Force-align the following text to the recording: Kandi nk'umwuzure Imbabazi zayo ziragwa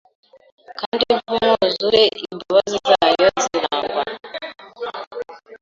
Kandi 0.79 1.03
nk'umwuzure 1.17 2.03
Imbabazi 2.25 2.75
zayo 2.87 3.27
ziragwa 3.43 4.03